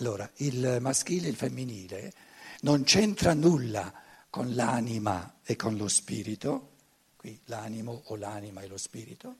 Allora, 0.00 0.30
il 0.36 0.78
maschile 0.80 1.26
e 1.26 1.30
il 1.30 1.36
femminile 1.36 2.12
non 2.60 2.84
c'entra 2.84 3.34
nulla 3.34 3.92
con 4.30 4.54
l'anima 4.54 5.38
e 5.42 5.56
con 5.56 5.76
lo 5.76 5.88
spirito, 5.88 6.74
qui 7.16 7.38
l'animo 7.46 8.02
o 8.06 8.16
l'anima 8.16 8.60
e 8.60 8.68
lo 8.68 8.76
spirito, 8.76 9.36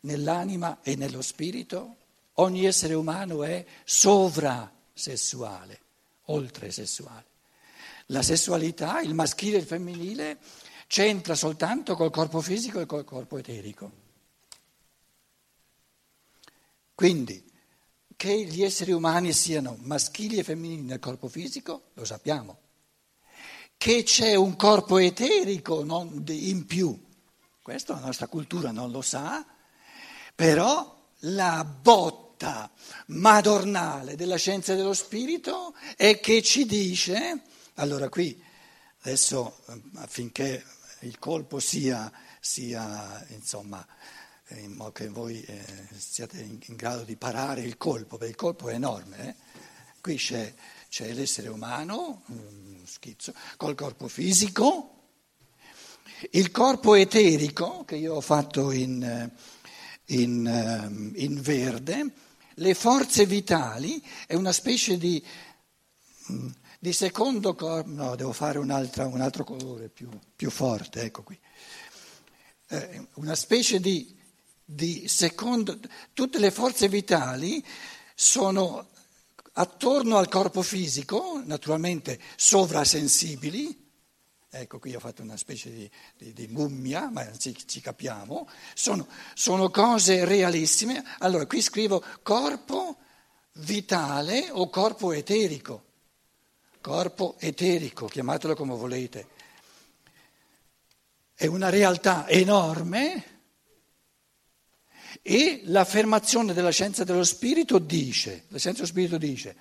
nell'anima 0.00 0.80
e 0.82 0.96
nello 0.96 1.22
spirito 1.22 1.96
ogni 2.34 2.64
essere 2.64 2.94
umano 2.94 3.44
è 3.44 3.64
sovrasessuale, 3.84 5.80
oltre 6.26 6.72
sessuale. 6.72 7.26
La 8.06 8.22
sessualità, 8.22 9.00
il 9.00 9.14
maschile 9.14 9.58
e 9.58 9.60
il 9.60 9.66
femminile, 9.66 10.38
c'entra 10.88 11.36
soltanto 11.36 11.94
col 11.94 12.10
corpo 12.10 12.40
fisico 12.40 12.80
e 12.80 12.86
col 12.86 13.04
corpo 13.04 13.38
eterico. 13.38 14.00
Quindi, 16.94 17.50
che 18.22 18.44
gli 18.44 18.62
esseri 18.62 18.92
umani 18.92 19.32
siano 19.32 19.76
maschili 19.80 20.36
e 20.36 20.44
femminili 20.44 20.82
nel 20.82 21.00
corpo 21.00 21.26
fisico, 21.26 21.90
lo 21.94 22.04
sappiamo. 22.04 22.56
Che 23.76 24.04
c'è 24.04 24.36
un 24.36 24.54
corpo 24.54 24.98
eterico 24.98 25.80
in 26.28 26.64
più, 26.64 26.96
questo 27.60 27.94
la 27.94 27.98
nostra 27.98 28.28
cultura 28.28 28.70
non 28.70 28.92
lo 28.92 29.02
sa, 29.02 29.44
però 30.36 31.04
la 31.22 31.64
botta 31.64 32.70
madornale 33.06 34.14
della 34.14 34.36
scienza 34.36 34.76
dello 34.76 34.94
spirito 34.94 35.74
è 35.96 36.20
che 36.20 36.42
ci 36.42 36.64
dice, 36.64 37.42
allora 37.74 38.08
qui 38.08 38.40
adesso 39.00 39.64
affinché 39.96 40.64
il 41.00 41.18
colpo 41.18 41.58
sia, 41.58 42.08
sia 42.38 43.26
insomma, 43.30 43.84
in 44.58 44.72
modo 44.72 44.92
che 44.92 45.08
voi 45.08 45.42
eh, 45.42 45.64
siate 45.96 46.40
in, 46.40 46.58
in, 46.66 46.76
grado 46.76 47.02
di 47.02 47.16
parare 47.16 47.62
il 47.62 47.76
colpo, 47.76 48.16
perché 48.16 48.32
il 48.32 48.38
colpo 48.38 48.68
è 48.68 48.74
enorme. 48.74 49.28
Eh? 49.28 49.34
Qui 50.00 50.16
c'è, 50.16 50.52
c'è, 50.88 51.12
l'essere 51.12 51.48
umano, 51.48 52.22
schizzo, 52.84 53.32
col 53.56 53.74
corpo 53.74 54.08
fisico, 54.08 55.02
il 56.30 56.50
corpo 56.50 56.94
eterico, 56.94 57.84
che 57.84 57.96
io 57.96 58.14
ho 58.14 58.20
fatto 58.20 58.70
in, 58.70 59.30
in, 60.06 60.46
ehm, 60.46 61.12
in 61.16 61.40
verde, 61.40 62.10
le 62.54 62.74
forze 62.74 63.26
vitali, 63.26 64.02
è 64.26 64.34
una 64.34 64.52
specie 64.52 64.98
di, 64.98 65.24
mm, 66.30 66.48
di 66.78 66.92
secondo 66.92 67.54
corpo, 67.54 67.90
no, 67.90 68.14
devo 68.16 68.32
fare 68.32 68.58
un 68.58 68.70
altro 68.70 69.44
colore 69.44 69.88
più, 69.88 70.08
più, 70.34 70.50
forte, 70.50 71.02
ecco 71.02 71.22
qui, 71.22 71.38
eh, 72.68 73.06
una 73.14 73.34
specie 73.34 73.80
di 73.80 74.20
di 74.64 75.08
secondo, 75.08 75.78
tutte 76.12 76.38
le 76.38 76.50
forze 76.50 76.88
vitali 76.88 77.64
sono 78.14 78.88
attorno 79.54 80.16
al 80.16 80.28
corpo 80.28 80.62
fisico, 80.62 81.42
naturalmente 81.44 82.18
sovrasensibili, 82.36 83.90
ecco 84.54 84.78
qui 84.78 84.94
ho 84.94 85.00
fatto 85.00 85.22
una 85.22 85.36
specie 85.36 85.70
di, 85.70 85.90
di, 86.16 86.32
di 86.32 86.46
mummia, 86.46 87.10
ma 87.10 87.30
ci, 87.36 87.56
ci 87.66 87.80
capiamo, 87.80 88.48
sono, 88.74 89.06
sono, 89.34 89.70
cose 89.70 90.24
realissime. 90.24 91.02
Allora 91.18 91.46
qui 91.46 91.60
scrivo 91.60 92.02
corpo 92.22 92.98
vitale 93.54 94.50
o 94.50 94.68
corpo 94.68 95.12
eterico, 95.12 95.84
corpo 96.80 97.36
eterico, 97.38 98.06
chiamatelo 98.06 98.54
come 98.54 98.74
volete. 98.74 99.26
È 101.34 101.46
una 101.46 101.70
realtà 101.70 102.28
enorme 102.28 103.31
e 105.22 105.62
l'affermazione 105.66 106.52
della 106.52 106.70
scienza 106.70 107.04
dello 107.04 107.22
spirito 107.22 107.78
dice, 107.78 108.44
la 108.48 108.58
scienza 108.58 108.80
dello 108.80 108.92
spirito 108.92 109.18
dice, 109.18 109.56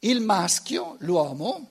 il 0.00 0.20
maschio, 0.20 0.96
l'uomo, 1.00 1.68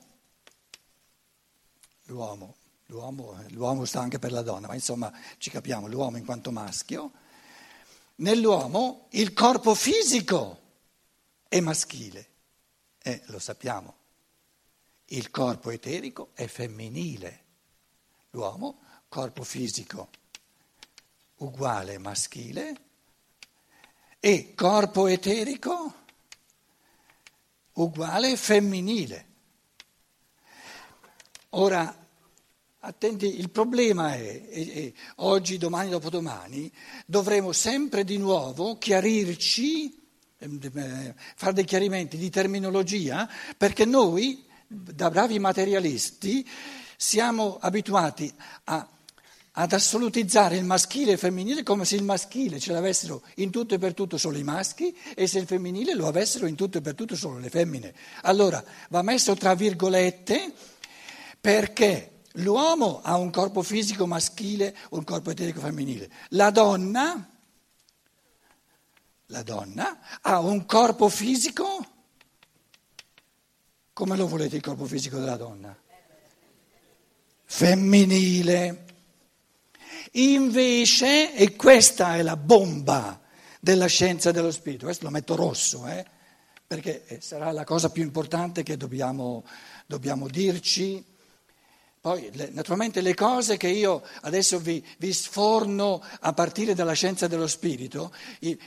l'uomo, 2.04 2.56
l'uomo, 2.86 3.44
l'uomo 3.50 3.84
sta 3.84 4.00
anche 4.00 4.18
per 4.18 4.32
la 4.32 4.40
donna, 4.40 4.68
ma 4.68 4.74
insomma 4.74 5.12
ci 5.36 5.50
capiamo, 5.50 5.86
l'uomo 5.86 6.16
in 6.16 6.24
quanto 6.24 6.50
maschio, 6.50 7.12
nell'uomo 8.16 9.08
il 9.10 9.34
corpo 9.34 9.74
fisico 9.74 10.58
è 11.46 11.60
maschile, 11.60 12.28
eh, 13.02 13.22
lo 13.26 13.38
sappiamo, 13.38 13.96
il 15.06 15.30
corpo 15.30 15.70
eterico 15.70 16.30
è 16.32 16.46
femminile, 16.46 17.44
l'uomo, 18.30 18.80
corpo 19.08 19.42
fisico 19.42 20.08
uguale 21.36 21.98
maschile, 21.98 22.89
e 24.20 24.52
corpo 24.54 25.06
eterico 25.06 25.94
uguale 27.72 28.36
femminile. 28.36 29.26
Ora, 31.50 32.06
attenti, 32.80 33.38
il 33.38 33.50
problema 33.50 34.14
è, 34.14 34.48
è, 34.48 34.92
oggi, 35.16 35.56
domani, 35.56 35.90
dopodomani, 35.90 36.70
dovremo 37.06 37.52
sempre 37.52 38.04
di 38.04 38.18
nuovo 38.18 38.76
chiarirci, 38.76 39.98
eh, 40.38 41.14
fare 41.34 41.52
dei 41.54 41.64
chiarimenti 41.64 42.18
di 42.18 42.30
terminologia, 42.30 43.28
perché 43.56 43.86
noi, 43.86 44.44
da 44.66 45.10
bravi 45.10 45.38
materialisti, 45.38 46.46
siamo 46.96 47.56
abituati 47.58 48.32
a 48.64 48.86
ad 49.60 49.74
assolutizzare 49.74 50.56
il 50.56 50.64
maschile 50.64 51.10
e 51.10 51.12
il 51.12 51.18
femminile 51.18 51.62
come 51.62 51.84
se 51.84 51.94
il 51.94 52.02
maschile 52.02 52.58
ce 52.58 52.72
l'avessero 52.72 53.22
in 53.36 53.50
tutto 53.50 53.74
e 53.74 53.78
per 53.78 53.92
tutto 53.92 54.16
solo 54.16 54.38
i 54.38 54.42
maschi 54.42 54.96
e 55.14 55.26
se 55.26 55.38
il 55.38 55.46
femminile 55.46 55.94
lo 55.94 56.06
avessero 56.06 56.46
in 56.46 56.54
tutto 56.54 56.78
e 56.78 56.80
per 56.80 56.94
tutto 56.94 57.14
solo 57.14 57.38
le 57.38 57.50
femmine. 57.50 57.94
Allora 58.22 58.64
va 58.88 59.02
messo 59.02 59.34
tra 59.34 59.54
virgolette 59.54 60.54
perché 61.38 62.22
l'uomo 62.34 63.02
ha 63.02 63.18
un 63.18 63.28
corpo 63.28 63.60
fisico 63.60 64.06
maschile 64.06 64.74
un 64.90 65.04
corpo 65.04 65.30
eterico 65.30 65.60
femminile. 65.60 66.10
La 66.30 66.48
donna, 66.48 67.30
la 69.26 69.42
donna 69.42 69.98
ha 70.22 70.38
un 70.38 70.64
corpo 70.64 71.10
fisico, 71.10 71.86
come 73.92 74.16
lo 74.16 74.26
volete 74.26 74.56
il 74.56 74.62
corpo 74.62 74.86
fisico 74.86 75.18
della 75.18 75.36
donna? 75.36 75.76
Femminile. 77.44 78.88
Invece, 80.12 81.34
e 81.34 81.54
questa 81.54 82.16
è 82.16 82.22
la 82.22 82.36
bomba 82.36 83.20
della 83.60 83.86
scienza 83.86 84.32
dello 84.32 84.50
spirito, 84.50 84.86
questo 84.86 85.04
lo 85.04 85.10
metto 85.10 85.36
rosso, 85.36 85.86
eh, 85.86 86.04
perché 86.66 87.04
eh, 87.06 87.20
sarà 87.20 87.52
la 87.52 87.62
cosa 87.62 87.90
più 87.90 88.02
importante 88.02 88.64
che 88.64 88.76
dobbiamo, 88.76 89.44
dobbiamo 89.86 90.26
dirci. 90.26 91.04
Poi, 92.00 92.30
naturalmente, 92.50 93.02
le 93.02 93.14
cose 93.14 93.56
che 93.56 93.68
io 93.68 94.02
adesso 94.22 94.58
vi, 94.58 94.84
vi, 94.98 95.12
sforno 95.12 96.02
a 96.20 96.32
partire 96.32 96.74
dalla 96.74 96.94
scienza 96.94 97.28
dello 97.28 97.46
spirito, 97.46 98.12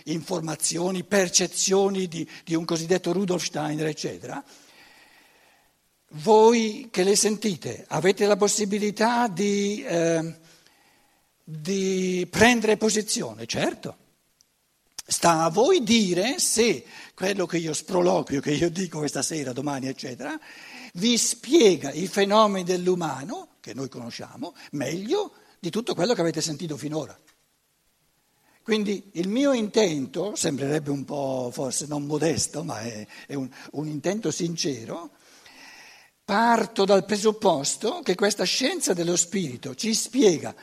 informazioni, 0.03 1.03
percezioni 1.03 2.07
di, 2.07 2.29
di 2.45 2.53
un 2.53 2.63
cosiddetto 2.63 3.11
Rudolf 3.11 3.43
Steiner, 3.43 3.87
eccetera, 3.87 4.41
voi 6.17 6.89
che 6.91 7.03
le 7.03 7.15
sentite 7.15 7.83
avete 7.89 8.25
la 8.27 8.37
possibilità 8.37 9.27
di... 9.27 9.83
Eh, 9.83 10.41
di 11.43 12.25
prendere 12.29 12.77
posizione, 12.77 13.45
certo. 13.45 13.97
Sta 15.05 15.43
a 15.43 15.49
voi 15.49 15.83
dire 15.83 16.39
se 16.39 16.85
quello 17.13 17.45
che 17.45 17.57
io 17.57 17.73
sproloquio, 17.73 18.39
che 18.39 18.51
io 18.51 18.69
dico 18.69 18.99
questa 18.99 19.21
sera, 19.21 19.51
domani, 19.51 19.87
eccetera, 19.87 20.39
vi 20.93 21.17
spiega 21.17 21.91
i 21.91 22.07
fenomeni 22.07 22.63
dell'umano, 22.63 23.55
che 23.59 23.73
noi 23.73 23.89
conosciamo, 23.89 24.55
meglio 24.71 25.33
di 25.59 25.69
tutto 25.69 25.93
quello 25.93 26.13
che 26.13 26.21
avete 26.21 26.41
sentito 26.41 26.77
finora. 26.77 27.17
Quindi 28.63 29.09
il 29.13 29.27
mio 29.27 29.51
intento, 29.51 30.35
sembrerebbe 30.35 30.89
un 30.89 31.03
po' 31.03 31.49
forse 31.51 31.85
non 31.85 32.05
modesto, 32.05 32.63
ma 32.63 32.79
è, 32.79 33.05
è 33.28 33.34
un, 33.34 33.49
un 33.72 33.87
intento 33.87 34.31
sincero, 34.31 35.11
parto 36.23 36.85
dal 36.85 37.03
presupposto 37.03 37.99
che 38.01 38.16
questa 38.16 38.46
scienza 38.46 38.93
dello 38.93 39.17
spirito 39.17 39.75
ci 39.75 39.93
spiega 39.93 40.55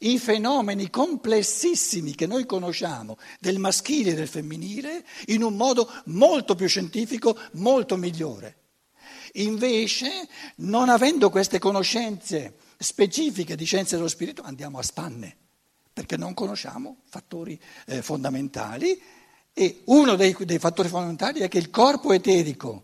i 0.00 0.18
fenomeni 0.18 0.90
complessissimi 0.90 2.14
che 2.14 2.26
noi 2.26 2.46
conosciamo 2.46 3.16
del 3.40 3.58
maschile 3.58 4.10
e 4.10 4.14
del 4.14 4.28
femminile 4.28 5.04
in 5.26 5.42
un 5.42 5.56
modo 5.56 5.90
molto 6.06 6.54
più 6.54 6.68
scientifico, 6.68 7.38
molto 7.52 7.96
migliore. 7.96 8.58
Invece, 9.34 10.28
non 10.56 10.88
avendo 10.88 11.30
queste 11.30 11.58
conoscenze 11.58 12.56
specifiche 12.78 13.56
di 13.56 13.64
scienze 13.64 13.96
dello 13.96 14.08
spirito, 14.08 14.42
andiamo 14.42 14.78
a 14.78 14.82
spanne, 14.82 15.36
perché 15.92 16.16
non 16.16 16.34
conosciamo 16.34 17.02
fattori 17.08 17.60
eh, 17.86 18.02
fondamentali 18.02 19.00
e 19.52 19.82
uno 19.86 20.16
dei, 20.16 20.36
dei 20.40 20.58
fattori 20.58 20.88
fondamentali 20.88 21.40
è 21.40 21.48
che 21.48 21.58
il 21.58 21.70
corpo 21.70 22.12
eterico 22.12 22.82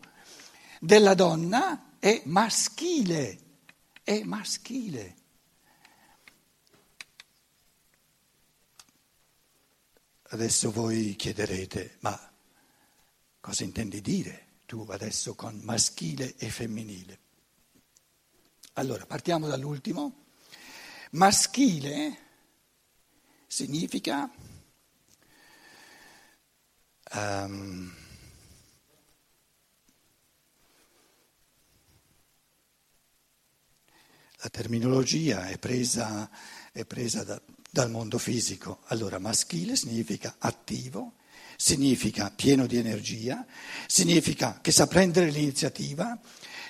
della 0.80 1.14
donna 1.14 1.96
è 1.98 2.22
maschile, 2.24 3.38
è 4.02 4.22
maschile. 4.24 5.16
Adesso 10.32 10.70
voi 10.70 11.14
chiederete, 11.16 11.96
ma 12.00 12.32
cosa 13.40 13.64
intendi 13.64 14.00
dire? 14.00 14.50
tu 14.72 14.86
adesso 14.88 15.34
con 15.34 15.60
maschile 15.64 16.34
e 16.38 16.48
femminile. 16.48 17.18
Allora, 18.74 19.04
partiamo 19.04 19.46
dall'ultimo. 19.46 20.24
Maschile 21.10 22.16
significa 23.46 24.32
um, 27.12 27.94
la 34.36 34.48
terminologia 34.48 35.48
è 35.48 35.58
presa, 35.58 36.30
è 36.72 36.86
presa 36.86 37.24
da, 37.24 37.42
dal 37.72 37.90
mondo 37.90 38.18
fisico. 38.18 38.80
Allora, 38.88 39.18
maschile 39.18 39.76
significa 39.76 40.34
attivo, 40.38 41.14
significa 41.56 42.30
pieno 42.30 42.66
di 42.66 42.76
energia, 42.76 43.46
significa 43.86 44.58
che 44.60 44.70
sa 44.70 44.86
prendere 44.86 45.30
l'iniziativa, 45.30 46.20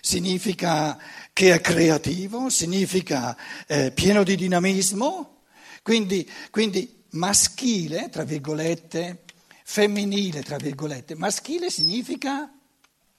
significa 0.00 0.96
che 1.32 1.54
è 1.54 1.60
creativo, 1.60 2.48
significa 2.50 3.36
eh, 3.66 3.90
pieno 3.90 4.22
di 4.22 4.36
dinamismo, 4.36 5.42
quindi, 5.82 6.30
quindi 6.52 7.02
maschile, 7.10 8.08
tra 8.08 8.22
virgolette, 8.22 9.24
femminile, 9.64 10.44
tra 10.44 10.56
virgolette, 10.56 11.16
maschile 11.16 11.68
significa 11.68 12.48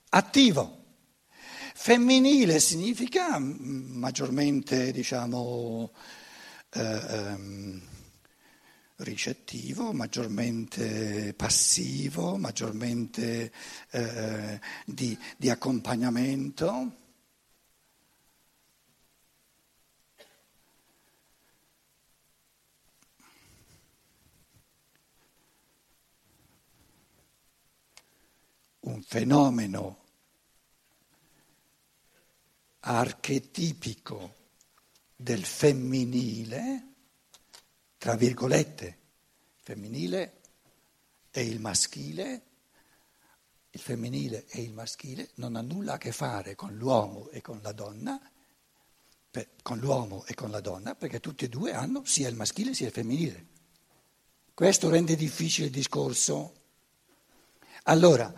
attivo. 0.08 0.84
Femminile 1.74 2.60
significa 2.60 3.38
mm, 3.38 3.98
maggiormente, 3.98 4.90
diciamo, 4.90 5.92
ehm, 6.74 7.80
ricettivo, 8.96 9.92
maggiormente 9.92 11.34
passivo, 11.34 12.36
maggiormente 12.36 13.52
eh, 13.90 14.60
di, 14.84 15.18
di 15.36 15.50
accompagnamento. 15.50 17.02
un 28.86 29.00
fenomeno 29.00 30.04
archetipico 32.80 34.43
del 35.24 35.46
femminile 35.46 36.88
tra 37.96 38.14
virgolette, 38.16 38.98
femminile 39.62 40.40
e 41.30 41.42
il 41.42 41.58
maschile, 41.58 42.42
il 43.70 43.80
femminile 43.80 44.44
e 44.46 44.60
il 44.60 44.74
maschile 44.74 45.30
non 45.36 45.56
ha 45.56 45.62
nulla 45.62 45.94
a 45.94 45.96
che 45.96 46.12
fare 46.12 46.54
con 46.54 46.74
l'uomo 46.74 47.30
e 47.30 47.40
con 47.40 47.60
la 47.62 47.72
donna, 47.72 48.20
per, 49.30 49.48
con 49.62 49.78
l'uomo 49.78 50.26
e 50.26 50.34
con 50.34 50.50
la 50.50 50.60
donna, 50.60 50.94
perché 50.94 51.20
tutti 51.20 51.46
e 51.46 51.48
due 51.48 51.72
hanno 51.72 52.04
sia 52.04 52.28
il 52.28 52.36
maschile 52.36 52.74
sia 52.74 52.88
il 52.88 52.92
femminile. 52.92 53.46
Questo 54.52 54.90
rende 54.90 55.16
difficile 55.16 55.68
il 55.68 55.72
discorso. 55.72 56.52
Allora, 57.84 58.30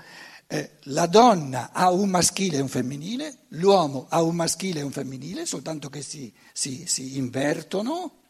eh, 0.46 0.70
la 0.84 1.06
donna 1.06 1.70
ha 1.72 1.90
un 1.90 2.08
maschile 2.08 2.58
e 2.58 2.60
un 2.60 2.68
femminile, 2.68 3.38
l'uomo 3.48 4.06
ha 4.08 4.22
un 4.22 4.34
maschile 4.34 4.80
e 4.80 4.82
un 4.82 4.92
femminile, 4.92 5.46
soltanto 5.46 5.88
che 5.88 6.02
si, 6.02 6.32
si, 6.52 6.86
si 6.86 7.16
invertono 7.16 8.24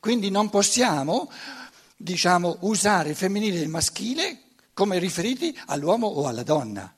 quindi 0.00 0.30
non 0.30 0.50
possiamo, 0.50 1.30
diciamo, 1.96 2.58
usare 2.60 3.10
il 3.10 3.16
femminile 3.16 3.58
e 3.58 3.62
il 3.62 3.68
maschile 3.68 4.42
come 4.72 4.98
riferiti 4.98 5.56
all'uomo 5.66 6.06
o 6.06 6.26
alla 6.26 6.42
donna. 6.42 6.94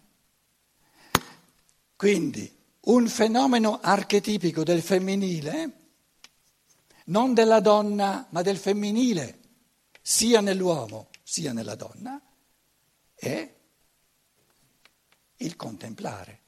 Quindi 1.97 2.55
un 2.81 3.09
fenomeno 3.09 3.81
archetipico 3.81 4.63
del 4.63 4.83
femminile, 4.83 5.73
non 7.07 7.35
della 7.35 7.61
donna, 7.61 8.27
ma 8.31 8.43
del 8.43 8.59
femminile, 8.59 9.39
sia 10.03 10.41
nell'uomo 10.41 11.09
sia 11.23 11.53
nella 11.53 11.75
donna, 11.75 12.21
è 13.15 13.55
il 15.39 15.57
contemplare. 15.57 16.47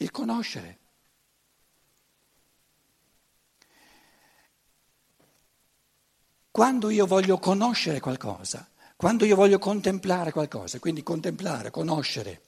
il 0.00 0.10
conoscere. 0.10 0.78
Quando 6.50 6.90
io 6.90 7.06
voglio 7.06 7.38
conoscere 7.38 8.00
qualcosa, 8.00 8.68
quando 8.96 9.24
io 9.24 9.36
voglio 9.36 9.58
contemplare 9.58 10.32
qualcosa, 10.32 10.78
quindi 10.78 11.02
contemplare, 11.02 11.70
conoscere, 11.70 12.40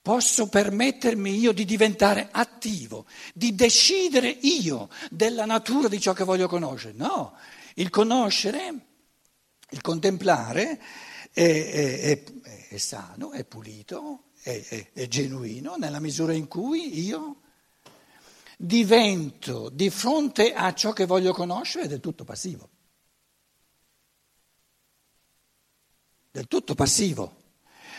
posso 0.00 0.48
permettermi 0.48 1.36
io 1.38 1.52
di 1.52 1.64
diventare 1.64 2.28
attivo, 2.30 3.06
di 3.34 3.54
decidere 3.54 4.28
io 4.28 4.88
della 5.10 5.44
natura 5.44 5.88
di 5.88 6.00
ciò 6.00 6.12
che 6.12 6.24
voglio 6.24 6.48
conoscere. 6.48 6.94
No, 6.94 7.36
il 7.78 7.90
conoscere, 7.90 8.86
il 9.70 9.80
contemplare 9.80 10.80
è, 11.32 11.42
è, 11.42 12.00
è, 12.00 12.68
è 12.68 12.76
sano, 12.78 13.32
è 13.32 13.44
pulito, 13.44 14.30
è, 14.42 15.06
genuino 15.08 15.76
nella 15.76 16.00
misura 16.00 16.32
in 16.32 16.46
cui 16.48 17.04
io 17.04 17.42
divento 18.56 19.68
di 19.68 19.90
fronte 19.90 20.54
a 20.54 20.72
ciò 20.72 20.92
che 20.92 21.04
voglio 21.04 21.32
conoscere 21.32 21.88
del 21.88 22.00
tutto 22.00 22.24
passivo. 22.24 22.70
Del 26.30 26.46
tutto 26.46 26.74
passivo. 26.74 27.44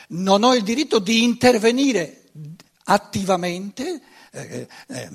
Non 0.09 0.43
ho 0.43 0.55
il 0.55 0.63
diritto 0.63 0.99
di 0.99 1.23
intervenire 1.23 2.29
attivamente, 2.85 4.01
eh, 4.31 4.67
eh, 4.87 4.95
eh 4.95 5.09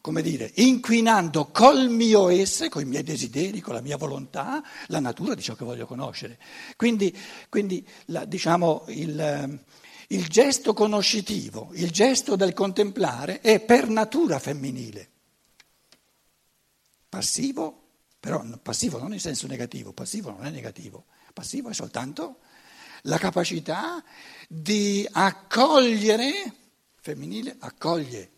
come 0.00 0.22
dire, 0.22 0.50
inquinando 0.56 1.46
col 1.46 1.88
mio 1.88 2.28
essere, 2.28 2.68
con 2.68 2.82
i 2.82 2.86
miei 2.86 3.02
desideri, 3.02 3.60
con 3.60 3.74
la 3.74 3.80
mia 3.80 3.96
volontà, 3.96 4.62
la 4.88 5.00
natura 5.00 5.34
di 5.34 5.42
ciò 5.42 5.54
che 5.54 5.64
voglio 5.64 5.86
conoscere. 5.86 6.38
Quindi, 6.76 7.16
quindi 7.48 7.86
la, 8.06 8.24
diciamo, 8.24 8.84
il, 8.88 9.60
il 10.08 10.28
gesto 10.28 10.74
conoscitivo, 10.74 11.70
il 11.72 11.90
gesto 11.90 12.36
del 12.36 12.52
contemplare 12.52 13.40
è 13.40 13.60
per 13.60 13.88
natura 13.88 14.38
femminile. 14.38 15.08
Passivo, 17.08 17.88
però 18.18 18.44
passivo 18.62 18.98
non 18.98 19.12
in 19.12 19.20
senso 19.20 19.46
negativo, 19.46 19.92
passivo 19.92 20.30
non 20.30 20.46
è 20.46 20.50
negativo, 20.50 21.06
passivo 21.32 21.68
è 21.68 21.74
soltanto 21.74 22.38
la 23.02 23.18
capacità 23.18 24.02
di 24.48 25.06
accogliere, 25.10 26.54
femminile 27.00 27.56
accoglie 27.58 28.30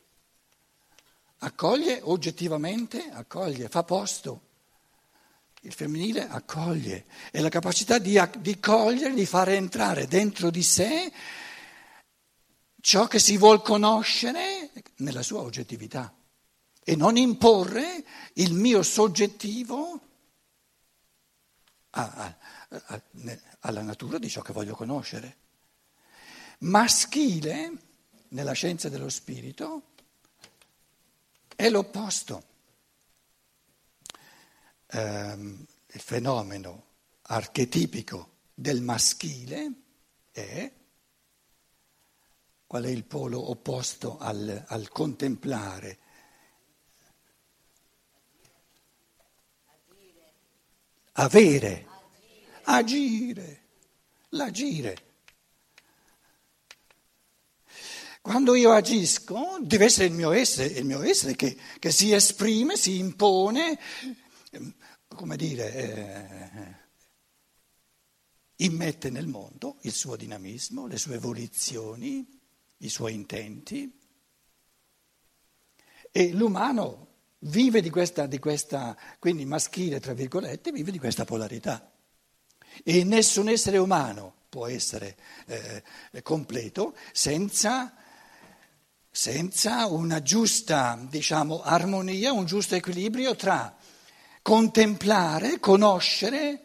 accoglie 1.44 2.00
oggettivamente, 2.02 3.10
accoglie, 3.10 3.68
fa 3.68 3.82
posto. 3.82 4.40
Il 5.60 5.72
femminile 5.72 6.28
accoglie, 6.28 7.06
è 7.30 7.40
la 7.40 7.48
capacità 7.48 7.98
di, 7.98 8.20
di 8.38 8.60
cogliere, 8.60 9.14
di 9.14 9.24
fare 9.24 9.56
entrare 9.56 10.06
dentro 10.06 10.50
di 10.50 10.62
sé 10.62 11.12
ciò 12.80 13.06
che 13.06 13.18
si 13.18 13.38
vuol 13.38 13.62
conoscere 13.62 14.70
nella 14.96 15.22
sua 15.22 15.40
oggettività 15.40 16.14
e 16.82 16.96
non 16.96 17.16
imporre 17.16 18.04
il 18.34 18.52
mio 18.52 18.82
soggettivo 18.82 20.00
a, 21.90 22.12
a, 22.12 22.36
a, 22.68 23.02
alla 23.60 23.80
natura 23.80 24.18
di 24.18 24.28
ciò 24.28 24.42
che 24.42 24.52
voglio 24.52 24.74
conoscere. 24.74 25.36
Maschile, 26.58 27.72
nella 28.28 28.52
scienza 28.52 28.90
dello 28.90 29.08
spirito, 29.08 29.93
è 31.56 31.68
l'opposto. 31.68 32.52
Um, 34.92 35.66
il 35.86 36.00
fenomeno 36.00 36.86
archetipico 37.22 38.32
del 38.54 38.80
maschile 38.80 39.72
è 40.30 40.72
qual 42.66 42.84
è 42.84 42.88
il 42.88 43.04
polo 43.04 43.50
opposto 43.50 44.18
al, 44.18 44.64
al 44.66 44.88
contemplare? 44.88 45.98
Avere, 51.12 51.86
agire, 52.64 53.62
l'agire. 54.30 55.12
Quando 58.24 58.54
io 58.54 58.72
agisco 58.72 59.58
deve 59.60 59.84
essere 59.84 60.06
il 60.06 60.14
mio 60.14 60.32
essere, 60.32 60.68
il 60.78 60.86
mio 60.86 61.02
essere 61.02 61.36
che, 61.36 61.58
che 61.78 61.92
si 61.92 62.10
esprime, 62.10 62.74
si 62.74 62.96
impone, 62.96 63.78
come 65.08 65.36
dire, 65.36 65.74
eh, 65.74 66.76
immette 68.64 69.10
nel 69.10 69.26
mondo 69.26 69.76
il 69.82 69.92
suo 69.92 70.16
dinamismo, 70.16 70.86
le 70.86 70.96
sue 70.96 71.18
volizioni, 71.18 72.26
i 72.78 72.88
suoi 72.88 73.12
intenti. 73.12 73.94
E 76.10 76.32
l'umano 76.32 77.08
vive 77.40 77.82
di 77.82 77.90
questa, 77.90 78.24
di 78.24 78.38
questa, 78.38 78.96
quindi 79.18 79.44
maschile, 79.44 80.00
tra 80.00 80.14
virgolette, 80.14 80.72
vive 80.72 80.90
di 80.90 80.98
questa 80.98 81.26
polarità. 81.26 81.92
E 82.82 83.04
nessun 83.04 83.50
essere 83.50 83.76
umano 83.76 84.44
può 84.48 84.66
essere 84.66 85.14
eh, 85.44 85.82
completo 86.22 86.96
senza, 87.12 87.94
senza 89.16 89.86
una 89.86 90.22
giusta, 90.22 90.98
diciamo, 91.08 91.62
armonia, 91.62 92.32
un 92.32 92.46
giusto 92.46 92.74
equilibrio 92.74 93.36
tra 93.36 93.72
contemplare, 94.42 95.60
conoscere 95.60 96.62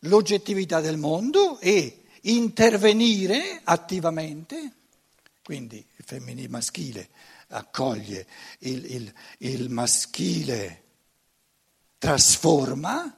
l'oggettività 0.00 0.80
del 0.80 0.96
mondo 0.96 1.60
e 1.60 2.06
intervenire 2.22 3.60
attivamente, 3.62 4.72
quindi 5.44 5.76
il 5.76 6.04
femminile 6.04 6.48
maschile 6.48 7.08
accoglie, 7.50 8.26
il, 8.58 8.84
il, 8.92 9.14
il 9.38 9.70
maschile 9.70 10.82
trasforma, 11.98 13.16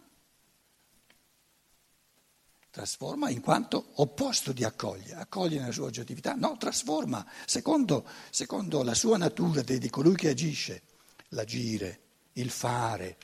trasforma 2.74 3.30
in 3.30 3.40
quanto 3.40 3.92
opposto 4.02 4.50
di 4.50 4.64
accoglie, 4.64 5.14
accoglie 5.14 5.60
nella 5.60 5.70
sua 5.70 5.86
oggettività, 5.86 6.34
no, 6.34 6.56
trasforma 6.56 7.24
secondo, 7.46 8.04
secondo 8.30 8.82
la 8.82 8.94
sua 8.94 9.16
natura 9.16 9.62
di 9.62 9.88
colui 9.88 10.16
che 10.16 10.30
agisce, 10.30 10.82
l'agire, 11.28 12.00
il 12.32 12.50
fare, 12.50 13.16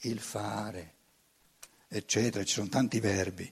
il 0.00 0.18
fare, 0.18 0.94
eccetera, 1.86 2.42
ci 2.42 2.54
sono 2.54 2.66
tanti 2.66 2.98
verbi. 2.98 3.50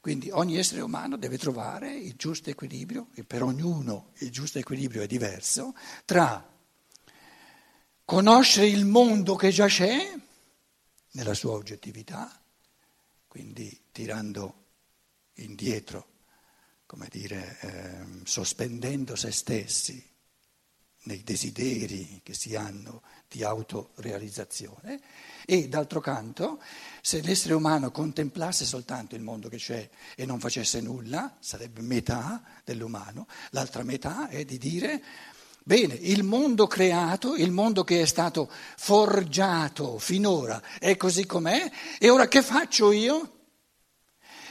Quindi 0.00 0.30
ogni 0.30 0.58
essere 0.58 0.80
umano 0.80 1.16
deve 1.16 1.36
trovare 1.36 1.92
il 1.92 2.14
giusto 2.14 2.50
equilibrio, 2.50 3.08
e 3.14 3.24
per 3.24 3.42
ognuno 3.42 4.12
il 4.18 4.30
giusto 4.30 4.60
equilibrio 4.60 5.02
è 5.02 5.08
diverso, 5.08 5.74
tra 6.04 6.48
conoscere 8.04 8.68
il 8.68 8.84
mondo 8.84 9.34
che 9.34 9.50
già 9.50 9.66
c'è 9.66 10.16
nella 11.10 11.34
sua 11.34 11.54
oggettività, 11.54 12.39
quindi 13.30 13.84
tirando 13.92 14.64
indietro, 15.34 16.08
come 16.84 17.06
dire, 17.08 17.58
eh, 17.60 18.24
sospendendo 18.24 19.14
se 19.14 19.30
stessi 19.30 20.04
nei 21.04 21.22
desideri 21.22 22.22
che 22.24 22.34
si 22.34 22.56
hanno 22.56 23.02
di 23.28 23.44
autorealizzazione 23.44 25.00
e 25.46 25.68
d'altro 25.68 26.00
canto 26.00 26.60
se 27.00 27.22
l'essere 27.22 27.54
umano 27.54 27.92
contemplasse 27.92 28.64
soltanto 28.64 29.14
il 29.14 29.22
mondo 29.22 29.48
che 29.48 29.58
c'è 29.58 29.88
e 30.16 30.26
non 30.26 30.40
facesse 30.40 30.80
nulla, 30.80 31.36
sarebbe 31.38 31.82
metà 31.82 32.42
dell'umano, 32.64 33.28
l'altra 33.50 33.84
metà 33.84 34.28
è 34.28 34.44
di 34.44 34.58
dire 34.58 35.00
bene, 35.64 35.94
il 35.94 36.22
mondo 36.22 36.66
creato, 36.66 37.34
il 37.34 37.50
mondo 37.50 37.84
che 37.84 38.02
è 38.02 38.06
stato 38.06 38.50
forgiato 38.76 39.98
finora 39.98 40.62
è 40.78 40.96
così 40.96 41.26
com'è 41.26 41.70
e 41.98 42.10
ora 42.10 42.28
che 42.28 42.42
faccio 42.42 42.92
io? 42.92 43.38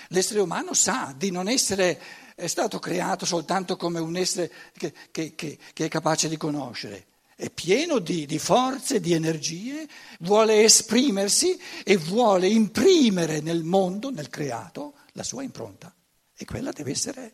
L'essere 0.09 0.39
umano 0.39 0.73
sa 0.73 1.13
di 1.15 1.29
non 1.29 1.47
essere 1.47 1.99
stato 2.47 2.79
creato 2.79 3.25
soltanto 3.25 3.75
come 3.75 3.99
un 3.99 4.15
essere 4.15 4.51
che, 4.75 4.93
che, 5.11 5.35
che, 5.35 5.57
che 5.73 5.85
è 5.85 5.87
capace 5.87 6.29
di 6.29 6.37
conoscere. 6.37 7.05
È 7.35 7.49
pieno 7.49 7.99
di, 7.99 8.25
di 8.25 8.37
forze, 8.37 8.99
di 8.99 9.13
energie, 9.13 9.87
vuole 10.19 10.63
esprimersi 10.63 11.57
e 11.83 11.95
vuole 11.95 12.47
imprimere 12.47 13.39
nel 13.39 13.63
mondo, 13.63 14.09
nel 14.09 14.29
creato, 14.29 14.95
la 15.13 15.23
sua 15.23 15.43
impronta. 15.43 15.93
E 16.35 16.45
quella 16.45 16.71
deve 16.71 16.91
essere 16.91 17.33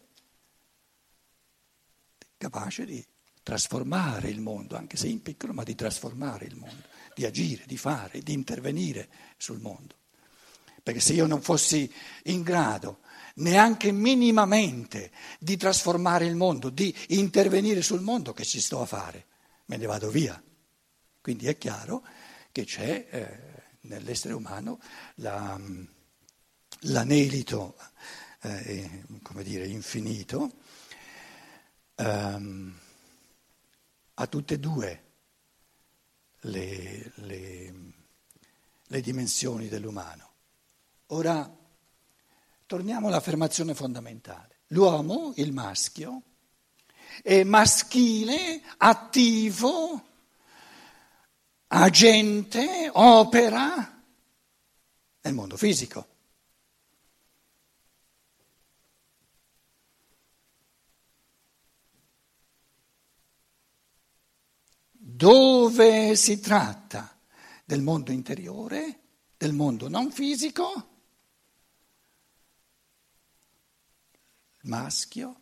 capace 2.38 2.86
di 2.86 3.03
trasformare 3.45 4.29
il 4.29 4.41
mondo, 4.41 4.75
anche 4.75 4.97
se 4.97 5.07
in 5.07 5.21
piccolo, 5.21 5.53
ma 5.53 5.61
di 5.61 5.75
trasformare 5.75 6.45
il 6.45 6.55
mondo, 6.55 6.87
di 7.13 7.25
agire, 7.25 7.65
di 7.67 7.77
fare, 7.77 8.21
di 8.21 8.33
intervenire 8.33 9.07
sul 9.37 9.59
mondo. 9.59 9.93
Perché 10.81 10.99
se 10.99 11.13
io 11.13 11.27
non 11.27 11.43
fossi 11.43 11.89
in 12.23 12.41
grado 12.41 13.01
neanche 13.35 13.91
minimamente 13.91 15.11
di 15.37 15.57
trasformare 15.57 16.25
il 16.25 16.35
mondo, 16.35 16.71
di 16.71 16.93
intervenire 17.09 17.83
sul 17.83 18.01
mondo 18.01 18.33
che 18.33 18.43
ci 18.43 18.59
sto 18.59 18.81
a 18.81 18.87
fare, 18.87 19.27
me 19.65 19.77
ne 19.77 19.85
vado 19.85 20.09
via. 20.09 20.41
Quindi 21.21 21.45
è 21.45 21.55
chiaro 21.59 22.03
che 22.51 22.65
c'è 22.65 23.07
eh, 23.11 23.39
nell'essere 23.81 24.33
umano 24.33 24.79
la, 25.17 25.55
l'anelito, 26.79 27.77
eh, 28.41 29.03
come 29.21 29.43
dire, 29.43 29.67
infinito, 29.67 30.51
ehm, 31.93 32.79
a 34.15 34.27
tutte 34.27 34.55
e 34.55 34.60
due 34.60 35.03
le, 36.41 37.12
le, 37.15 37.74
le 38.88 39.01
dimensioni 39.01 39.67
dell'umano. 39.67 40.31
Ora, 41.07 41.63
Torniamo 42.67 43.10
all'affermazione 43.10 43.75
fondamentale. 43.75 44.62
L'uomo, 44.69 45.34
il 45.36 45.53
maschio, 45.53 46.22
è 47.22 47.43
maschile, 47.43 48.60
attivo, 48.77 50.03
agente, 51.67 52.89
opera 52.91 54.01
nel 55.22 55.34
mondo 55.36 55.57
fisico. 55.57 56.07
Dove 65.15 66.17
si 66.17 66.41
tratta 66.41 67.17
del 67.63 67.81
mondo 67.81 68.12
interiore, 68.12 69.00
del 69.38 69.53
mondo 69.53 69.88
non 69.88 70.12
fisico, 70.12 70.89
maschio 74.63 75.39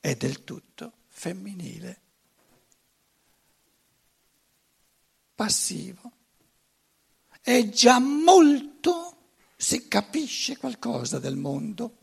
è 0.00 0.14
del 0.16 0.44
tutto 0.44 0.92
femminile, 1.06 2.00
passivo. 5.34 6.12
È 7.40 7.70
già 7.70 7.98
molto 7.98 9.30
se 9.56 9.88
capisce 9.88 10.58
qualcosa 10.58 11.18
del 11.18 11.36
mondo. 11.36 11.96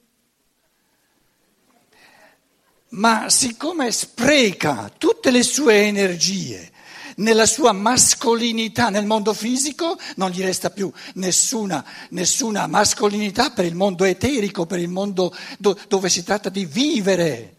Ma 2.94 3.30
siccome 3.30 3.92
spreca 3.92 4.90
tutte 4.90 5.30
le 5.30 5.44
sue 5.44 5.84
energie 5.84 6.73
nella 7.18 7.46
sua 7.46 7.72
mascolinità 7.72 8.90
nel 8.90 9.06
mondo 9.06 9.34
fisico 9.34 9.98
non 10.16 10.30
gli 10.30 10.42
resta 10.42 10.70
più 10.70 10.92
nessuna, 11.16 11.86
nessuna 12.10 12.68
mascolinità 12.68 13.52
per 13.52 13.66
il 13.66 13.76
mondo 13.76 14.04
eterico, 14.04 14.66
per 14.66 14.80
il 14.80 14.90
mondo 14.90 15.36
do, 15.58 15.78
dove 15.88 16.10
si 16.10 16.24
tratta 16.24 16.50
di 16.50 16.66
vivere. 16.66 17.56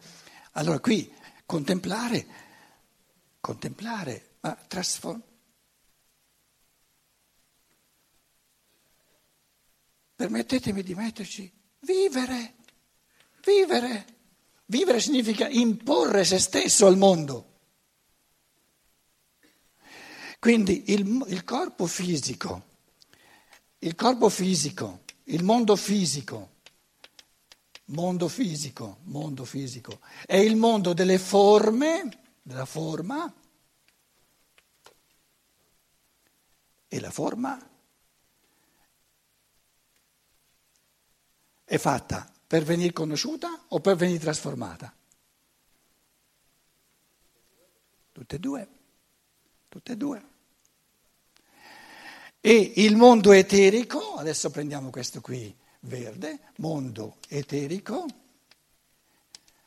Allora 0.53 0.79
qui 0.79 1.13
contemplare, 1.47 2.27
contemplare, 3.41 4.37
ma 4.41 4.57
trasformare. 4.67 5.33
Permettetemi 10.17 10.83
di 10.83 10.95
metterci, 10.95 11.53
vivere, 11.81 12.55
vivere. 13.45 14.07
Vivere 14.67 15.01
significa 15.01 15.47
imporre 15.49 16.25
se 16.25 16.39
stesso 16.39 16.87
al 16.87 16.97
mondo. 16.97 17.54
Quindi 20.45 20.93
il, 20.93 21.25
il 21.29 21.43
corpo 21.43 21.87
fisico, 21.87 22.65
il 23.79 23.95
corpo 23.95 24.29
fisico, 24.29 25.05
il 25.23 25.43
mondo 25.43 25.75
fisico, 25.75 26.57
mondo 27.87 28.29
fisico, 28.29 28.99
mondo 29.05 29.47
fisico, 29.47 30.01
è 30.27 30.37
il 30.37 30.57
mondo 30.57 30.93
delle 30.93 31.17
forme, 31.17 32.21
della 32.43 32.67
forma, 32.67 33.35
e 36.89 37.01
la 37.01 37.11
forma 37.11 37.71
è 41.65 41.79
fatta 41.79 42.31
per 42.47 42.65
venire 42.65 42.93
conosciuta 42.93 43.65
o 43.69 43.81
per 43.81 43.97
venire 43.97 44.19
trasformata? 44.19 44.95
Tutte 48.13 48.37
e 48.37 48.39
due, 48.39 48.69
tutte 49.71 49.93
e 49.93 49.97
due. 49.97 50.33
E 52.47 52.75
il 52.77 52.95
mondo 52.95 53.33
eterico, 53.33 54.17
adesso 54.17 54.51
prendiamo 54.51 54.91
questo 54.91 55.23
qui 55.23 55.57
verde, 55.81 56.41
mondo 56.57 57.17
eterico, 57.29 58.05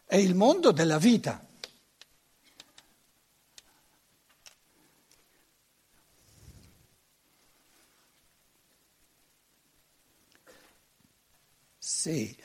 è 0.05 0.15
il 0.17 0.35
mondo 0.35 0.71
della 0.71 0.99
vita. 0.99 1.43
Sì, 11.79 12.37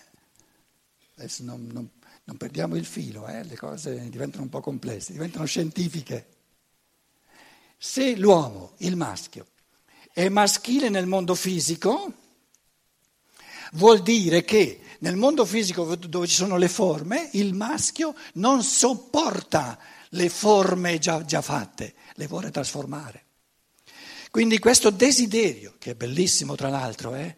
adesso 1.17 1.43
non, 1.43 1.67
non, 1.71 1.91
non 2.25 2.37
perdiamo 2.39 2.77
il 2.77 2.87
filo, 2.87 3.29
eh? 3.29 3.45
le 3.45 3.57
cose 3.59 4.09
diventano 4.09 4.45
un 4.45 4.49
po' 4.49 4.63
complesse, 4.63 5.13
diventano 5.13 5.45
scientifiche. 5.45 6.27
Se 7.77 8.17
l'uomo, 8.17 8.73
il 8.79 8.97
maschio, 8.97 9.52
è 10.13 10.29
maschile 10.29 10.89
nel 10.89 11.07
mondo 11.07 11.35
fisico, 11.35 12.13
vuol 13.73 14.03
dire 14.03 14.45
che 14.45 14.81
nel 15.01 15.17
mondo 15.17 15.45
fisico 15.45 15.97
dove 15.97 16.27
ci 16.27 16.35
sono 16.35 16.57
le 16.57 16.69
forme, 16.69 17.31
il 17.33 17.55
maschio 17.55 18.15
non 18.35 18.63
sopporta 18.63 19.79
le 20.11 20.29
forme 20.29 20.99
già, 20.99 21.25
già 21.25 21.41
fatte, 21.41 21.95
le 22.15 22.27
vuole 22.27 22.51
trasformare. 22.51 23.25
Quindi 24.31 24.59
questo 24.59 24.91
desiderio, 24.91 25.75
che 25.79 25.91
è 25.91 25.95
bellissimo 25.95 26.55
tra 26.55 26.69
l'altro, 26.69 27.15
eh? 27.15 27.37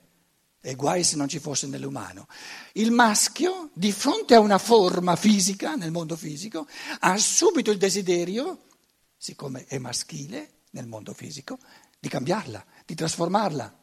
e 0.60 0.74
guai 0.76 1.04
se 1.04 1.16
non 1.16 1.28
ci 1.28 1.38
fosse 1.38 1.66
nell'umano, 1.66 2.26
il 2.74 2.90
maschio 2.90 3.70
di 3.74 3.92
fronte 3.92 4.34
a 4.34 4.40
una 4.40 4.58
forma 4.58 5.16
fisica, 5.16 5.74
nel 5.74 5.90
mondo 5.90 6.16
fisico, 6.16 6.66
ha 7.00 7.16
subito 7.18 7.70
il 7.70 7.78
desiderio, 7.78 8.62
siccome 9.16 9.64
è 9.66 9.78
maschile 9.78 10.62
nel 10.70 10.86
mondo 10.86 11.12
fisico, 11.12 11.58
di 12.04 12.10
cambiarla, 12.10 12.62
di 12.84 12.94
trasformarla. 12.94 13.78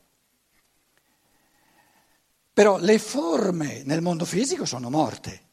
Però 2.54 2.78
le 2.78 3.00
forme 3.00 3.82
nel 3.84 4.02
mondo 4.02 4.26
fisico 4.26 4.64
sono 4.66 4.92
morte. 4.92 5.50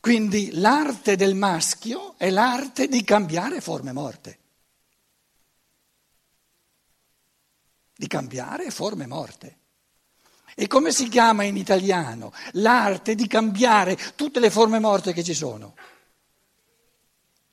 Quindi 0.00 0.52
l'arte 0.52 1.14
del 1.14 1.34
maschio 1.34 2.14
è 2.16 2.30
l'arte 2.30 2.88
di 2.88 3.04
cambiare 3.04 3.60
forme 3.60 3.92
morte. 3.92 4.38
Di 7.94 8.06
cambiare 8.06 8.70
forme 8.70 9.06
morte. 9.06 9.58
E 10.54 10.66
come 10.66 10.90
si 10.90 11.06
chiama 11.08 11.42
in 11.42 11.58
italiano? 11.58 12.32
L'arte 12.52 13.14
di 13.14 13.26
cambiare 13.26 13.98
tutte 14.16 14.40
le 14.40 14.48
forme 14.48 14.78
morte 14.78 15.12
che 15.12 15.22
ci 15.22 15.34
sono. 15.34 15.74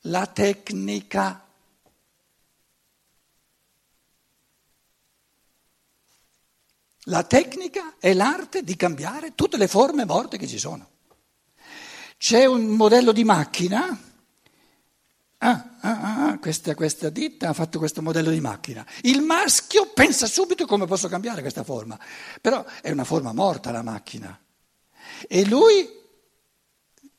La 0.03 0.25
tecnica. 0.25 1.48
La 7.09 7.23
tecnica 7.23 7.95
è 7.97 8.13
l'arte 8.13 8.63
di 8.63 8.75
cambiare 8.75 9.33
tutte 9.33 9.57
le 9.57 9.67
forme 9.67 10.05
morte 10.05 10.37
che 10.37 10.47
ci 10.47 10.59
sono. 10.59 10.87
C'è 12.17 12.45
un 12.45 12.67
modello 12.67 13.11
di 13.11 13.23
macchina. 13.23 13.99
Ah, 15.39 15.69
ah, 15.79 15.99
ah, 16.01 16.25
ah, 16.27 16.37
questa, 16.37 16.75
questa 16.75 17.09
ditta 17.09 17.49
ha 17.49 17.53
fatto 17.53 17.79
questo 17.79 18.03
modello 18.03 18.29
di 18.29 18.39
macchina. 18.39 18.85
Il 19.01 19.21
maschio 19.21 19.87
pensa 19.91 20.27
subito 20.27 20.67
come 20.67 20.85
posso 20.85 21.07
cambiare 21.07 21.41
questa 21.41 21.63
forma, 21.63 21.99
però 22.41 22.63
è 22.81 22.91
una 22.91 23.05
forma 23.05 23.33
morta 23.33 23.71
la 23.71 23.81
macchina. 23.81 24.39
E 25.27 25.45
lui, 25.47 25.89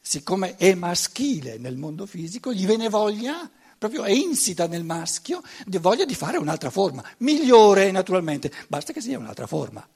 siccome 0.00 0.54
è 0.54 0.73
maschile 0.75 1.59
nel 1.59 1.76
mondo 1.76 2.06
fisico, 2.06 2.52
gli 2.52 2.64
viene 2.64 2.88
voglia 2.88 3.50
proprio 3.80 4.04
è 4.04 4.10
insita 4.10 4.66
nel 4.66 4.84
maschio 4.84 5.42
di 5.64 5.78
voglia 5.78 6.04
di 6.04 6.14
fare 6.14 6.37
un'altra 6.37 6.68
forma, 6.68 7.02
migliore 7.20 7.90
naturalmente, 7.90 8.52
basta 8.68 8.92
che 8.92 9.00
sia 9.00 9.18
un'altra 9.18 9.46
forma. 9.46 9.88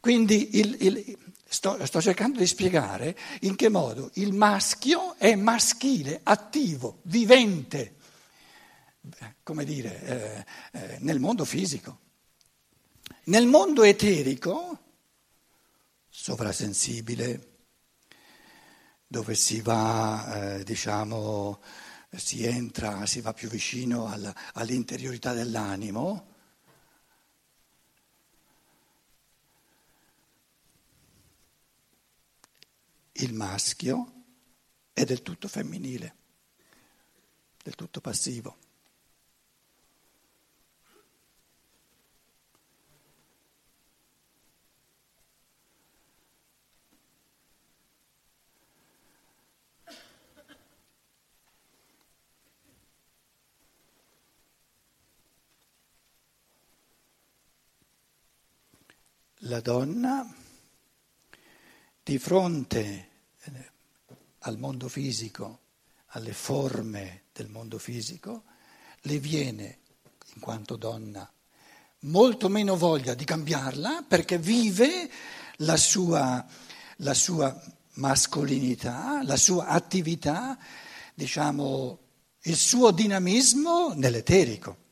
Quindi 0.00 0.58
il, 0.58 0.76
il, 0.80 1.18
sto, 1.48 1.78
sto, 1.86 2.00
cercando 2.00 2.40
di 2.40 2.48
spiegare 2.48 3.16
in 3.42 3.54
che 3.54 3.68
modo 3.68 4.10
il 4.14 4.32
maschio 4.32 5.14
è 5.18 5.36
maschile, 5.36 6.18
attivo, 6.24 6.98
vivente, 7.02 7.94
come 9.44 9.64
dire, 9.64 10.02
eh, 10.02 10.44
eh, 10.72 10.98
nel 11.02 11.20
mondo 11.20 11.44
fisico. 11.44 12.00
Nel 13.26 13.46
mondo 13.46 13.84
eterico, 13.84 14.78
sovrasensibile, 16.08 17.58
dove 19.06 19.36
si 19.36 19.60
va, 19.60 20.56
eh, 20.56 20.64
diciamo, 20.64 21.60
si 22.16 22.44
entra, 22.44 23.04
si 23.06 23.20
va 23.20 23.32
più 23.32 23.48
vicino 23.48 24.06
al, 24.06 24.32
all'interiorità 24.54 25.32
dell'animo, 25.32 26.36
il 33.12 33.34
maschio 33.34 34.12
è 34.92 35.04
del 35.04 35.22
tutto 35.22 35.48
femminile, 35.48 36.16
del 37.62 37.74
tutto 37.74 38.00
passivo. 38.00 38.67
La 59.48 59.60
donna 59.60 60.30
di 62.02 62.18
fronte 62.18 63.08
eh, 63.40 63.70
al 64.40 64.58
mondo 64.58 64.88
fisico, 64.88 65.60
alle 66.08 66.32
forme 66.32 67.24
del 67.32 67.48
mondo 67.48 67.78
fisico, 67.78 68.44
le 69.02 69.18
viene, 69.18 69.78
in 70.34 70.40
quanto 70.40 70.76
donna, 70.76 71.30
molto 72.00 72.48
meno 72.48 72.76
voglia 72.76 73.14
di 73.14 73.24
cambiarla 73.24 74.04
perché 74.06 74.38
vive 74.38 75.10
la 75.58 75.76
sua, 75.76 76.44
la 76.96 77.14
sua 77.14 77.58
mascolinità, 77.94 79.22
la 79.24 79.36
sua 79.36 79.66
attività, 79.66 80.58
diciamo, 81.14 81.98
il 82.42 82.56
suo 82.56 82.90
dinamismo 82.90 83.94
nell'eterico. 83.94 84.87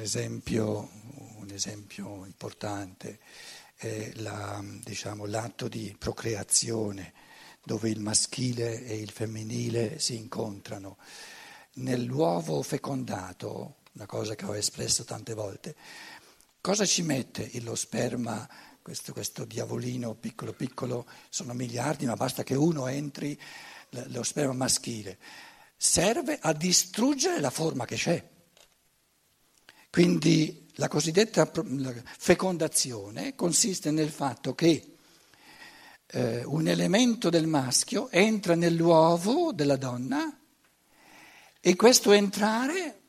Esempio, 0.00 0.90
un 1.36 1.50
esempio 1.50 2.24
importante 2.24 3.18
è 3.76 4.12
la, 4.16 4.62
diciamo, 4.82 5.26
l'atto 5.26 5.68
di 5.68 5.94
procreazione, 5.98 7.12
dove 7.64 7.90
il 7.90 8.00
maschile 8.00 8.84
e 8.84 8.96
il 8.96 9.10
femminile 9.10 9.98
si 9.98 10.16
incontrano. 10.16 10.96
Nell'uovo 11.74 12.62
fecondato, 12.62 13.76
una 13.92 14.06
cosa 14.06 14.34
che 14.34 14.44
ho 14.44 14.56
espresso 14.56 15.04
tante 15.04 15.34
volte, 15.34 15.74
cosa 16.60 16.84
ci 16.84 17.02
mette 17.02 17.50
lo 17.60 17.74
sperma, 17.74 18.48
questo, 18.82 19.12
questo 19.12 19.44
diavolino 19.44 20.14
piccolo 20.14 20.52
piccolo, 20.52 21.06
sono 21.28 21.52
miliardi, 21.52 22.06
ma 22.06 22.16
basta 22.16 22.42
che 22.42 22.54
uno 22.54 22.86
entri, 22.86 23.38
lo 24.08 24.22
sperma 24.22 24.52
maschile, 24.52 25.18
serve 25.76 26.38
a 26.40 26.52
distruggere 26.52 27.40
la 27.40 27.50
forma 27.50 27.84
che 27.84 27.96
c'è. 27.96 28.38
Quindi 29.90 30.68
la 30.74 30.86
cosiddetta 30.86 31.50
fecondazione 32.16 33.34
consiste 33.34 33.90
nel 33.90 34.10
fatto 34.10 34.54
che 34.54 34.94
eh, 36.06 36.44
un 36.44 36.68
elemento 36.68 37.28
del 37.28 37.46
maschio 37.46 38.08
entra 38.10 38.54
nell'uovo 38.54 39.52
della 39.52 39.76
donna 39.76 40.38
e 41.60 41.76
questo 41.76 42.12
entrare 42.12 43.00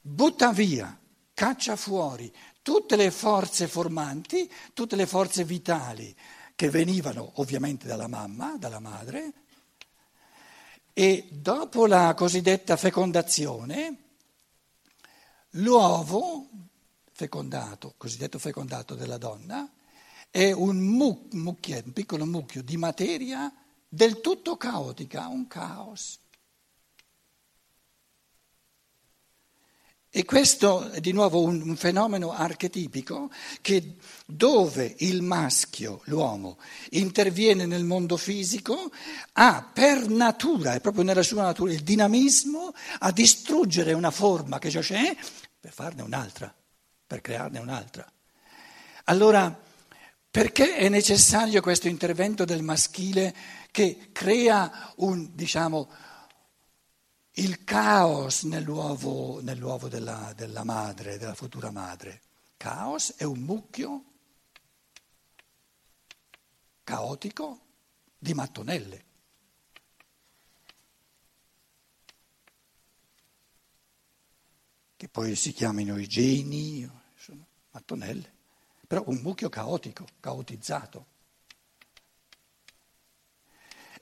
butta 0.00 0.52
via, 0.52 0.98
caccia 1.32 1.76
fuori 1.76 2.30
tutte 2.60 2.96
le 2.96 3.10
forze 3.10 3.68
formanti, 3.68 4.50
tutte 4.72 4.96
le 4.96 5.06
forze 5.06 5.44
vitali 5.44 6.14
che 6.56 6.70
venivano 6.70 7.32
ovviamente 7.36 7.86
dalla 7.86 8.08
mamma, 8.08 8.56
dalla 8.58 8.80
madre, 8.80 9.32
e 10.92 11.28
dopo 11.30 11.86
la 11.86 12.14
cosiddetta 12.14 12.76
fecondazione 12.76 14.03
L'uovo 15.58 16.48
fecondato, 17.12 17.94
cosiddetto 17.96 18.40
fecondato 18.40 18.96
della 18.96 19.18
donna, 19.18 19.70
è 20.28 20.50
un, 20.50 20.78
mu- 20.78 21.28
mucchio, 21.32 21.80
un 21.84 21.92
piccolo 21.92 22.26
mucchio 22.26 22.60
di 22.60 22.76
materia 22.76 23.52
del 23.88 24.20
tutto 24.20 24.56
caotica, 24.56 25.28
un 25.28 25.46
caos. 25.46 26.18
E 30.16 30.24
questo 30.24 30.90
è 30.90 31.00
di 31.00 31.10
nuovo 31.10 31.42
un, 31.42 31.60
un, 31.60 31.74
fenomeno 31.74 32.32
archetipico 32.32 33.32
che 33.60 33.96
dove 34.24 34.94
il 34.98 35.22
maschio, 35.22 36.02
l'uomo, 36.04 36.58
interviene 36.90 37.66
nel 37.66 37.82
mondo 37.82 38.16
fisico, 38.16 38.92
ha 39.32 39.68
per 39.74 40.06
natura, 40.08 40.74
è 40.74 40.80
proprio 40.80 41.02
nella 41.02 41.24
sua 41.24 41.42
natura, 41.42 41.72
il 41.72 41.82
dinamismo 41.82 42.72
a 43.00 43.10
distruggere 43.10 43.92
una 43.92 44.12
forma 44.12 44.60
che 44.60 44.68
già 44.68 44.82
c'è 44.82 45.16
per 45.58 45.72
farne 45.72 46.02
un'altra, 46.02 46.54
per 47.04 47.20
crearne 47.20 47.58
un'altra. 47.58 48.08
Allora, 49.06 49.62
perché 50.30 50.76
è 50.76 50.88
necessario 50.88 51.60
questo 51.60 51.88
intervento 51.88 52.44
del 52.44 52.62
maschile 52.62 53.34
che 53.72 54.10
crea 54.12 54.92
un, 54.98 55.30
diciamo, 55.34 55.90
il 57.36 57.64
caos 57.64 58.42
nell'uovo, 58.44 59.40
nell'uovo 59.40 59.88
della, 59.88 60.32
della 60.36 60.62
madre, 60.62 61.18
della 61.18 61.34
futura 61.34 61.70
madre. 61.70 62.20
Caos 62.56 63.14
è 63.16 63.24
un 63.24 63.40
mucchio 63.40 64.04
caotico 66.84 67.60
di 68.16 68.34
mattonelle. 68.34 69.04
Che 74.96 75.08
poi 75.08 75.34
si 75.34 75.52
chiamino 75.52 75.98
i 75.98 76.06
geni, 76.06 76.88
sono 77.16 77.46
mattonelle, 77.70 78.32
però 78.86 79.02
un 79.06 79.16
mucchio 79.16 79.48
caotico, 79.48 80.06
caotizzato. 80.20 81.06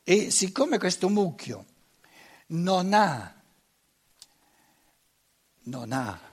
E 0.04 0.30
siccome 0.30 0.78
questo 0.78 1.08
mucchio 1.08 1.71
non 2.52 2.92
ha, 2.92 3.42
non 5.64 5.92
ha 5.92 6.30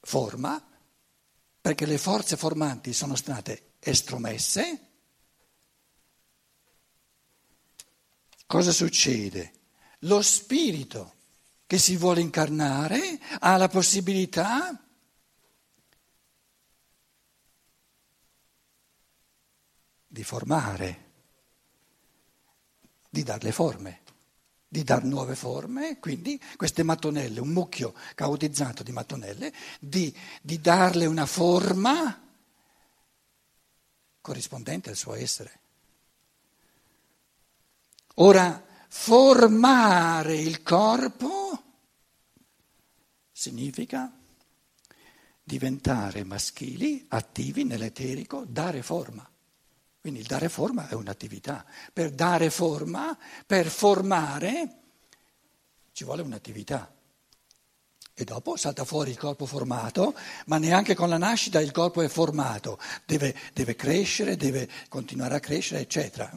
forma, 0.00 0.62
perché 1.60 1.86
le 1.86 1.98
forze 1.98 2.36
formanti 2.36 2.92
sono 2.92 3.16
state 3.16 3.72
estromesse, 3.80 4.80
cosa 8.46 8.70
succede? 8.70 9.52
Lo 10.00 10.22
spirito 10.22 11.14
che 11.66 11.78
si 11.78 11.96
vuole 11.96 12.20
incarnare 12.20 13.18
ha 13.40 13.56
la 13.56 13.68
possibilità 13.68 14.80
di 20.06 20.22
formare, 20.22 21.04
di 23.10 23.24
darle 23.24 23.50
forme 23.50 24.04
di 24.68 24.82
dar 24.82 25.04
nuove 25.04 25.34
forme, 25.34 25.98
quindi 25.98 26.40
queste 26.56 26.82
mattonelle, 26.82 27.40
un 27.40 27.50
mucchio 27.50 27.94
caotizzato 28.14 28.82
di 28.82 28.92
mattonelle, 28.92 29.52
di, 29.80 30.14
di 30.42 30.60
darle 30.60 31.06
una 31.06 31.26
forma 31.26 32.22
corrispondente 34.20 34.90
al 34.90 34.96
suo 34.96 35.14
essere. 35.14 35.60
Ora, 38.14 38.64
formare 38.88 40.36
il 40.36 40.62
corpo 40.62 41.62
significa 43.30 44.10
diventare 45.42 46.24
maschili, 46.24 47.04
attivi 47.08 47.62
nell'eterico, 47.62 48.44
dare 48.48 48.82
forma. 48.82 49.30
Quindi 50.06 50.22
il 50.22 50.30
dare 50.30 50.48
forma 50.48 50.86
è 50.86 50.94
un'attività. 50.94 51.64
Per 51.92 52.12
dare 52.12 52.48
forma, 52.48 53.18
per 53.44 53.66
formare, 53.66 54.68
ci 55.90 56.04
vuole 56.04 56.22
un'attività. 56.22 56.94
E 58.14 58.22
dopo 58.22 58.54
salta 58.54 58.84
fuori 58.84 59.10
il 59.10 59.18
corpo 59.18 59.46
formato, 59.46 60.14
ma 60.44 60.58
neanche 60.58 60.94
con 60.94 61.08
la 61.08 61.18
nascita 61.18 61.60
il 61.60 61.72
corpo 61.72 62.02
è 62.02 62.08
formato, 62.08 62.78
deve, 63.04 63.34
deve 63.52 63.74
crescere, 63.74 64.36
deve 64.36 64.68
continuare 64.88 65.34
a 65.34 65.40
crescere, 65.40 65.80
eccetera. 65.80 66.30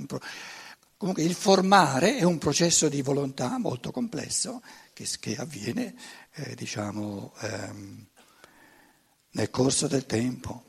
Comunque 0.97 1.21
il 1.21 1.35
formare 1.35 2.17
è 2.17 2.23
un 2.23 2.39
processo 2.39 2.89
di 2.89 3.03
volontà 3.03 3.59
molto 3.59 3.91
complesso 3.91 4.63
che, 4.93 5.07
che 5.19 5.35
avviene, 5.35 5.93
eh, 6.31 6.55
diciamo, 6.55 7.35
ehm, 7.39 8.07
nel 9.33 9.49
corso 9.51 9.85
del 9.85 10.07
tempo. 10.07 10.68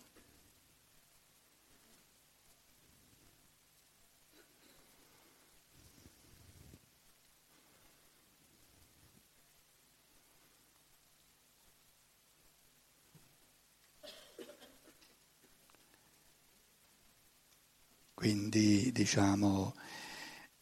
Quindi 18.20 18.92
diciamo 18.92 19.74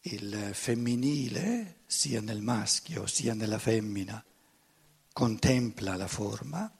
il 0.03 0.51
femminile, 0.53 1.81
sia 1.87 2.21
nel 2.21 2.39
maschio 2.39 3.05
sia 3.05 3.33
nella 3.33 3.59
femmina, 3.59 4.23
contempla 5.11 5.97
la 5.97 6.07
forma, 6.07 6.73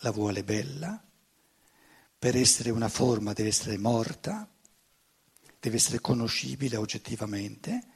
la 0.00 0.10
vuole 0.10 0.42
bella, 0.42 1.00
per 2.18 2.36
essere 2.36 2.70
una 2.70 2.88
forma 2.88 3.32
deve 3.32 3.50
essere 3.50 3.78
morta, 3.78 4.50
deve 5.60 5.76
essere 5.76 6.00
conoscibile 6.00 6.74
oggettivamente 6.74 7.86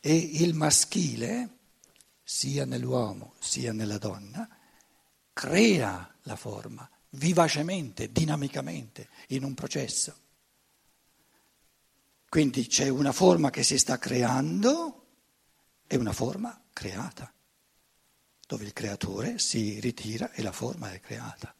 e 0.00 0.16
il 0.16 0.54
maschile, 0.54 1.58
sia 2.24 2.64
nell'uomo 2.64 3.34
sia 3.38 3.72
nella 3.72 3.98
donna, 3.98 4.48
crea 5.32 6.16
la 6.22 6.34
forma 6.34 6.90
vivacemente, 7.10 8.10
dinamicamente, 8.10 9.08
in 9.28 9.44
un 9.44 9.54
processo. 9.54 10.26
Quindi 12.28 12.66
c'è 12.66 12.88
una 12.88 13.12
forma 13.12 13.50
che 13.50 13.62
si 13.62 13.78
sta 13.78 13.98
creando 13.98 15.06
e 15.86 15.96
una 15.96 16.12
forma 16.12 16.62
creata, 16.72 17.32
dove 18.46 18.64
il 18.64 18.74
creatore 18.74 19.38
si 19.38 19.80
ritira 19.80 20.30
e 20.32 20.42
la 20.42 20.52
forma 20.52 20.92
è 20.92 21.00
creata. 21.00 21.54